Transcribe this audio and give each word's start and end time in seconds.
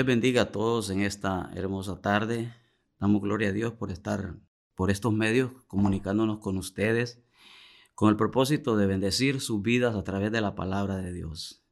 les 0.00 0.06
bendiga 0.06 0.40
a 0.40 0.50
todos 0.50 0.88
en 0.88 1.02
esta 1.02 1.50
hermosa 1.54 2.00
tarde. 2.00 2.54
Damos 2.98 3.20
gloria 3.20 3.50
a 3.50 3.52
Dios 3.52 3.74
por 3.74 3.92
estar 3.92 4.34
por 4.74 4.90
estos 4.90 5.12
medios 5.12 5.52
comunicándonos 5.66 6.38
con 6.38 6.56
ustedes 6.56 7.22
con 7.94 8.08
el 8.08 8.16
propósito 8.16 8.78
de 8.78 8.86
bendecir 8.86 9.42
sus 9.42 9.60
vidas 9.60 9.94
a 9.94 10.02
través 10.02 10.32
de 10.32 10.40
la 10.40 10.54
palabra 10.54 10.96
de 10.96 11.12
Dios. 11.12 11.66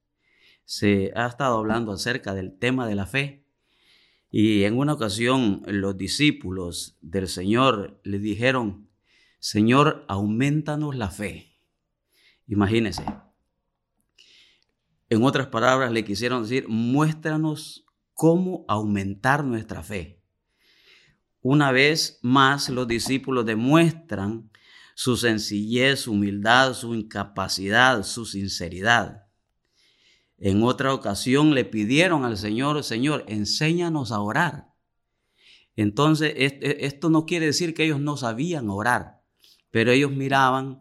Se 0.66 1.10
ha 1.16 1.26
estado 1.26 1.56
hablando 1.56 1.90
acerca 1.90 2.34
del 2.34 2.58
tema 2.58 2.86
de 2.86 2.96
la 2.96 3.06
fe 3.06 3.46
y 4.30 4.64
en 4.64 4.76
una 4.76 4.92
ocasión 4.92 5.62
los 5.64 5.96
discípulos 5.96 6.98
del 7.00 7.28
Señor 7.28 7.98
le 8.04 8.18
dijeron, 8.18 8.90
Señor, 9.38 10.04
aumentanos 10.06 10.94
la 10.96 11.08
fe. 11.08 11.56
Imagínense. 12.46 13.06
En 15.08 15.22
otras 15.22 15.46
palabras, 15.46 15.92
le 15.92 16.04
quisieron 16.04 16.42
decir, 16.42 16.68
muéstranos 16.68 17.86
cómo 18.18 18.64
aumentar 18.66 19.44
nuestra 19.44 19.84
fe. 19.84 20.20
Una 21.40 21.70
vez 21.70 22.18
más, 22.20 22.68
los 22.68 22.88
discípulos 22.88 23.46
demuestran 23.46 24.50
su 24.96 25.16
sencillez, 25.16 26.00
su 26.00 26.10
humildad, 26.14 26.74
su 26.74 26.96
incapacidad, 26.96 28.02
su 28.02 28.26
sinceridad. 28.26 29.28
En 30.36 30.64
otra 30.64 30.92
ocasión 30.94 31.54
le 31.54 31.64
pidieron 31.64 32.24
al 32.24 32.36
Señor, 32.36 32.82
Señor, 32.82 33.24
enséñanos 33.28 34.10
a 34.10 34.18
orar. 34.18 34.66
Entonces, 35.76 36.32
esto 36.34 37.10
no 37.10 37.24
quiere 37.24 37.46
decir 37.46 37.72
que 37.72 37.84
ellos 37.84 38.00
no 38.00 38.16
sabían 38.16 38.68
orar, 38.68 39.22
pero 39.70 39.92
ellos 39.92 40.10
miraban 40.10 40.80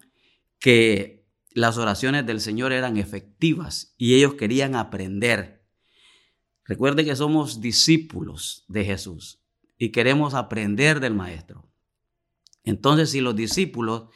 que 0.57 1.27
las 1.51 1.77
oraciones 1.77 2.25
del 2.25 2.41
Señor 2.41 2.73
eran 2.73 2.97
efectivas 2.97 3.93
y 3.95 4.15
ellos 4.15 4.33
querían 4.33 4.73
aprender. 4.73 5.56
Recuerde 6.67 7.05
que 7.05 7.15
somos 7.15 7.61
discípulos 7.61 8.65
de 8.67 8.83
Jesús 8.83 9.39
y 9.77 9.89
queremos 9.89 10.33
aprender 10.33 10.99
del 10.99 11.13
Maestro. 11.13 11.65
Entonces, 12.63 13.09
si 13.11 13.21
los 13.21 13.35
discípulos 13.35 14.09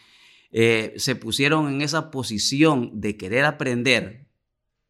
eh, 0.52 0.94
se 0.98 1.16
pusieron 1.16 1.74
en 1.74 1.82
esa 1.82 2.12
posición 2.12 3.00
de 3.00 3.16
querer 3.16 3.46
aprender 3.46 4.28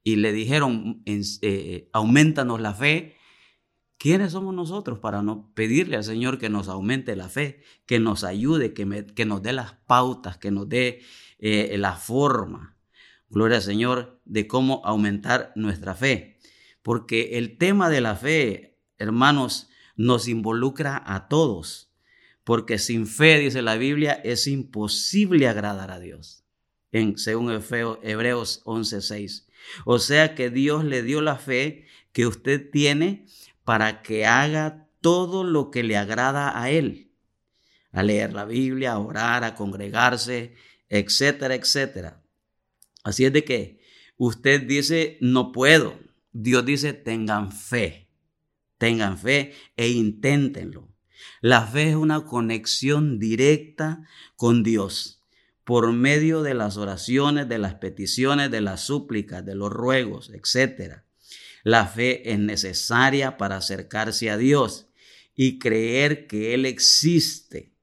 y 0.03 0.15
le 0.15 0.33
dijeron, 0.33 1.03
eh, 1.05 1.87
aumentanos 1.93 2.59
la 2.59 2.73
fe, 2.73 3.17
¿quiénes 3.97 4.31
somos 4.31 4.55
nosotros 4.55 4.97
para 4.97 5.21
no 5.21 5.53
pedirle 5.53 5.97
al 5.97 6.03
Señor 6.03 6.39
que 6.39 6.49
nos 6.49 6.67
aumente 6.67 7.15
la 7.15 7.29
fe, 7.29 7.61
que 7.85 7.99
nos 7.99 8.23
ayude, 8.23 8.73
que, 8.73 9.25
nos 9.25 9.43
dé 9.43 9.53
las 9.53 9.73
pautas, 9.85 10.39
que 10.39 10.49
nos 10.49 10.67
dé 10.67 11.03
eh, 11.37 11.75
la 11.77 11.93
forma, 11.93 12.75
gloria 13.29 13.57
al 13.57 13.63
Señor, 13.63 14.19
de 14.25 14.47
cómo 14.47 14.81
aumentar 14.83 15.51
nuestra 15.55 15.93
fe? 15.93 16.30
Porque 16.81 17.37
el 17.37 17.57
tema 17.57 17.89
de 17.89 18.01
la 18.01 18.15
fe, 18.15 18.77
hermanos, 18.97 19.69
nos 19.95 20.27
involucra 20.27 21.01
a 21.05 21.27
todos, 21.27 21.91
porque 22.43 22.79
sin 22.79 23.07
fe, 23.07 23.37
dice 23.37 23.61
la 23.61 23.75
Biblia, 23.75 24.13
es 24.23 24.47
imposible 24.47 25.47
agradar 25.47 25.91
a 25.91 25.99
Dios, 25.99 26.43
en, 26.91 27.17
según 27.17 27.51
Hebreos 27.51 28.61
11:6. 28.65 29.47
O 29.85 29.99
sea 29.99 30.33
que 30.33 30.49
Dios 30.49 30.83
le 30.83 31.03
dio 31.03 31.21
la 31.21 31.37
fe 31.37 31.85
que 32.11 32.25
usted 32.25 32.69
tiene 32.71 33.25
para 33.63 34.01
que 34.01 34.25
haga 34.25 34.87
todo 35.01 35.43
lo 35.43 35.71
que 35.71 35.83
le 35.83 35.97
agrada 35.97 36.59
a 36.59 36.69
Él, 36.69 37.11
a 37.91 38.03
leer 38.03 38.33
la 38.33 38.45
Biblia, 38.45 38.93
a 38.93 38.99
orar, 38.99 39.43
a 39.43 39.55
congregarse, 39.55 40.55
etcétera, 40.89 41.55
etcétera. 41.55 42.23
Así 43.03 43.25
es 43.25 43.33
de 43.33 43.43
que 43.43 43.81
usted 44.17 44.61
dice, 44.61 45.17
no 45.21 45.51
puedo. 45.51 45.97
Dios 46.31 46.65
dice, 46.65 46.93
tengan 46.93 47.51
fe. 47.51 48.09
Tengan 48.77 49.17
fe 49.17 49.53
e 49.77 49.89
inténtenlo. 49.89 50.89
La 51.41 51.65
fe 51.65 51.89
es 51.89 51.95
una 51.95 52.25
conexión 52.25 53.19
directa 53.19 54.07
con 54.35 54.63
Dios 54.63 55.21
por 55.63 55.93
medio 55.93 56.41
de 56.41 56.53
las 56.53 56.77
oraciones, 56.77 57.47
de 57.47 57.59
las 57.59 57.75
peticiones, 57.75 58.51
de 58.51 58.61
las 58.61 58.81
súplicas, 58.81 59.45
de 59.45 59.55
los 59.55 59.71
ruegos, 59.71 60.31
etc. 60.31 61.03
La 61.63 61.85
fe 61.85 62.31
es 62.31 62.39
necesaria 62.39 63.37
para 63.37 63.57
acercarse 63.57 64.29
a 64.29 64.37
Dios 64.37 64.87
y 65.35 65.59
creer 65.59 66.27
que 66.27 66.53
Él 66.53 66.65
existe 66.65 67.73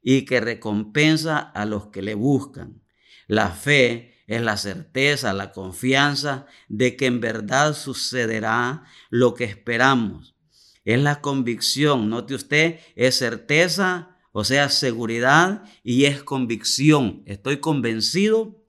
y 0.00 0.24
que 0.24 0.40
recompensa 0.40 1.38
a 1.38 1.64
los 1.64 1.88
que 1.88 2.02
le 2.02 2.14
buscan. 2.14 2.82
La 3.26 3.50
fe 3.50 4.14
es 4.28 4.42
la 4.42 4.58
certeza, 4.58 5.32
la 5.32 5.52
confianza 5.52 6.46
de 6.68 6.96
que 6.96 7.06
en 7.06 7.20
verdad 7.20 7.74
sucederá 7.74 8.84
lo 9.08 9.34
que 9.34 9.44
esperamos. 9.44 10.36
Es 10.84 11.00
la 11.00 11.22
convicción, 11.22 12.10
note 12.10 12.34
usted, 12.34 12.78
es 12.94 13.16
certeza, 13.16 14.16
o 14.32 14.44
sea, 14.44 14.68
seguridad 14.68 15.64
y 15.82 16.04
es 16.04 16.22
convicción. 16.22 17.22
Estoy 17.24 17.58
convencido 17.58 18.62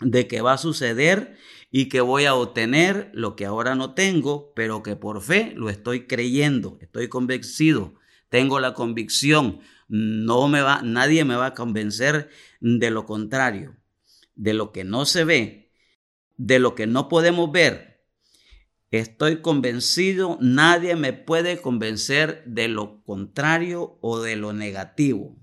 de 0.00 0.26
que 0.26 0.40
va 0.40 0.54
a 0.54 0.58
suceder 0.58 1.36
y 1.70 1.90
que 1.90 2.00
voy 2.00 2.24
a 2.24 2.34
obtener 2.34 3.10
lo 3.12 3.36
que 3.36 3.44
ahora 3.44 3.74
no 3.74 3.92
tengo, 3.92 4.52
pero 4.56 4.82
que 4.82 4.96
por 4.96 5.20
fe 5.20 5.52
lo 5.54 5.68
estoy 5.68 6.06
creyendo, 6.06 6.78
estoy 6.80 7.08
convencido, 7.08 7.94
tengo 8.30 8.58
la 8.58 8.72
convicción, 8.72 9.60
no 9.88 10.48
me 10.48 10.62
va, 10.62 10.80
nadie 10.82 11.26
me 11.26 11.36
va 11.36 11.46
a 11.46 11.54
convencer 11.54 12.30
de 12.60 12.90
lo 12.90 13.04
contrario 13.04 13.76
de 14.34 14.54
lo 14.54 14.72
que 14.72 14.84
no 14.84 15.06
se 15.06 15.24
ve, 15.24 15.72
de 16.36 16.58
lo 16.58 16.74
que 16.74 16.86
no 16.86 17.08
podemos 17.08 17.50
ver, 17.52 17.94
estoy 18.90 19.40
convencido, 19.40 20.38
nadie 20.40 20.96
me 20.96 21.12
puede 21.12 21.60
convencer 21.60 22.44
de 22.46 22.68
lo 22.68 23.02
contrario 23.04 23.98
o 24.00 24.20
de 24.20 24.36
lo 24.36 24.52
negativo. 24.52 25.36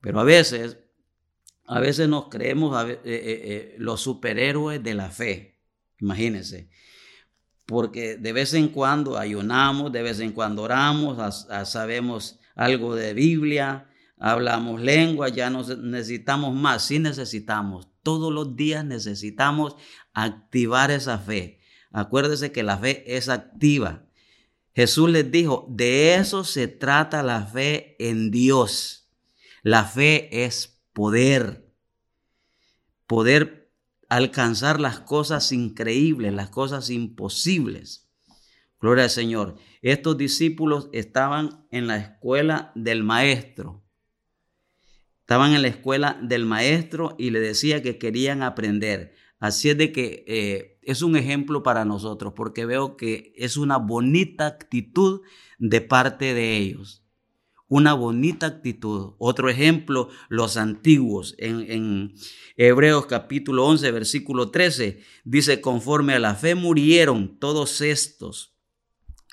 Pero 0.00 0.20
a 0.20 0.24
veces, 0.24 0.78
a 1.66 1.80
veces 1.80 2.08
nos 2.08 2.28
creemos 2.28 2.84
eh, 2.88 2.92
eh, 2.92 3.00
eh, 3.04 3.74
los 3.78 4.00
superhéroes 4.00 4.82
de 4.82 4.94
la 4.94 5.10
fe, 5.10 5.58
imagínense. 5.98 6.70
Porque 7.66 8.16
de 8.16 8.32
vez 8.32 8.54
en 8.54 8.68
cuando 8.68 9.16
ayunamos, 9.16 9.92
de 9.92 10.02
vez 10.02 10.18
en 10.20 10.32
cuando 10.32 10.62
oramos, 10.62 11.46
sabemos 11.64 12.40
algo 12.56 12.96
de 12.96 13.14
Biblia, 13.14 13.89
hablamos 14.20 14.80
lengua, 14.80 15.30
ya 15.30 15.50
no 15.50 15.62
necesitamos 15.62 16.54
más, 16.54 16.84
sí 16.86 16.98
necesitamos. 16.98 17.88
Todos 18.02 18.32
los 18.32 18.54
días 18.54 18.84
necesitamos 18.84 19.76
activar 20.12 20.90
esa 20.90 21.18
fe. 21.18 21.58
Acuérdese 21.90 22.52
que 22.52 22.62
la 22.62 22.78
fe 22.78 23.16
es 23.16 23.28
activa. 23.28 24.06
Jesús 24.74 25.10
les 25.10 25.30
dijo, 25.30 25.66
de 25.70 26.14
eso 26.14 26.44
se 26.44 26.68
trata 26.68 27.22
la 27.22 27.46
fe 27.46 27.96
en 27.98 28.30
Dios. 28.30 29.10
La 29.62 29.84
fe 29.84 30.44
es 30.44 30.80
poder. 30.92 31.68
Poder 33.06 33.72
alcanzar 34.08 34.80
las 34.80 35.00
cosas 35.00 35.50
increíbles, 35.50 36.32
las 36.32 36.50
cosas 36.50 36.90
imposibles. 36.90 38.08
Gloria 38.80 39.04
al 39.04 39.10
Señor. 39.10 39.56
Estos 39.82 40.16
discípulos 40.16 40.88
estaban 40.92 41.66
en 41.70 41.86
la 41.86 41.96
escuela 41.96 42.72
del 42.74 43.02
maestro. 43.02 43.82
Estaban 45.30 45.54
en 45.54 45.62
la 45.62 45.68
escuela 45.68 46.18
del 46.20 46.44
maestro 46.44 47.14
y 47.16 47.30
le 47.30 47.38
decía 47.38 47.84
que 47.84 47.98
querían 47.98 48.42
aprender. 48.42 49.14
Así 49.38 49.70
es 49.70 49.78
de 49.78 49.92
que 49.92 50.24
eh, 50.26 50.80
es 50.82 51.02
un 51.02 51.14
ejemplo 51.14 51.62
para 51.62 51.84
nosotros 51.84 52.32
porque 52.34 52.66
veo 52.66 52.96
que 52.96 53.32
es 53.36 53.56
una 53.56 53.76
bonita 53.76 54.48
actitud 54.48 55.20
de 55.60 55.82
parte 55.82 56.34
de 56.34 56.56
ellos. 56.56 57.04
Una 57.68 57.92
bonita 57.94 58.46
actitud. 58.46 59.12
Otro 59.18 59.48
ejemplo, 59.48 60.08
los 60.28 60.56
antiguos. 60.56 61.36
En, 61.38 61.60
en 61.70 62.14
Hebreos 62.56 63.06
capítulo 63.06 63.66
11, 63.66 63.88
versículo 63.92 64.50
13, 64.50 65.00
dice, 65.22 65.60
conforme 65.60 66.14
a 66.14 66.18
la 66.18 66.34
fe 66.34 66.56
murieron 66.56 67.38
todos 67.38 67.82
estos 67.82 68.59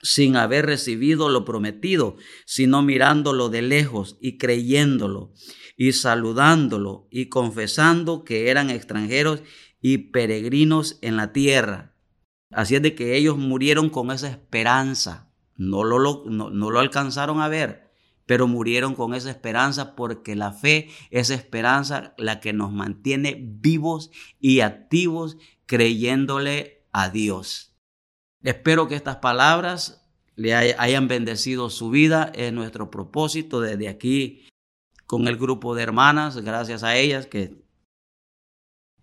sin 0.02 0.36
haber 0.36 0.66
recibido 0.66 1.30
lo 1.30 1.46
prometido, 1.46 2.18
sino 2.46 2.82
mirándolo 2.82 3.50
de 3.50 3.62
lejos 3.62 4.18
y 4.22 4.38
creyéndolo 4.38 5.34
y 5.76 5.94
saludándolo 5.94 7.08
y 7.12 7.28
confesando 7.28 8.24
que 8.24 8.50
eran 8.50 8.70
extranjeros 8.70 9.44
y 9.80 9.98
peregrinos 9.98 10.98
en 11.02 11.18
la 11.18 11.32
tierra. 11.32 11.94
Así 12.52 12.76
es 12.76 12.82
de 12.82 12.96
que 12.96 13.16
ellos 13.16 13.38
murieron 13.38 13.90
con 13.90 14.12
esa 14.12 14.30
esperanza. 14.30 15.32
No 15.56 15.84
lo, 15.84 16.24
no, 16.26 16.50
no 16.50 16.72
lo 16.72 16.80
alcanzaron 16.80 17.42
a 17.42 17.48
ver, 17.48 17.92
pero 18.26 18.48
murieron 18.48 18.96
con 18.96 19.14
esa 19.14 19.30
esperanza 19.30 19.96
porque 19.96 20.36
la 20.36 20.52
fe 20.52 20.90
es 21.12 21.30
esperanza 21.30 22.14
la 22.18 22.40
que 22.40 22.54
nos 22.54 22.72
mantiene 22.72 23.38
vivos 23.40 24.12
y 24.40 24.62
activos 24.62 25.38
creyéndole 25.66 26.86
a 26.92 27.10
Dios. 27.10 27.77
Espero 28.44 28.88
que 28.88 28.96
estas 28.96 29.18
palabras 29.18 30.08
le 30.36 30.56
hayan 30.56 31.08
bendecido 31.08 31.70
su 31.70 31.90
vida. 31.90 32.32
Es 32.36 32.54
nuestro 32.54 32.92
propósito 32.92 33.60
desde 33.60 33.90
aquí 33.90 34.46
con 35.06 35.28
el 35.28 35.38
grupo 35.38 35.74
de 35.74 35.84
hermanas, 35.84 36.38
gracias 36.38 36.84
a 36.84 36.96
ellas 36.98 37.26
que 37.28 37.64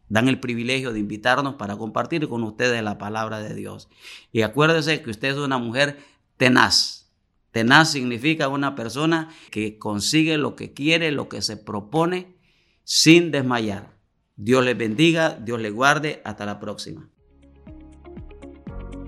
dan 0.09 0.29
el 0.29 0.39
privilegio 0.39 0.93
de 0.93 1.01
invitarnos 1.01 1.55
para 1.55 1.77
compartir 1.77 2.29
con 2.29 2.45
ustedes 2.45 2.83
la 2.83 2.99
palabra 2.99 3.41
de 3.41 3.55
Dios. 3.55 3.89
Y 4.31 4.43
acuérdese 4.43 5.03
que 5.03 5.11
usted 5.11 5.29
es 5.29 5.39
una 5.39 5.59
mujer 5.59 5.99
tenaz. 6.37 7.11
Tenaz 7.51 7.91
significa 7.93 8.49
una 8.49 8.75
persona 8.75 9.31
que 9.51 9.79
consigue 9.79 10.37
lo 10.39 10.57
que 10.57 10.73
quiere, 10.73 11.11
lo 11.11 11.29
que 11.29 11.41
se 11.41 11.57
propone, 11.57 12.37
sin 12.85 13.31
desmayar. 13.31 13.97
Dios 14.37 14.65
les 14.65 14.77
bendiga, 14.77 15.31
Dios 15.31 15.61
les 15.61 15.73
guarde. 15.73 16.21
Hasta 16.25 16.45
la 16.45 16.61
próxima. 16.61 17.09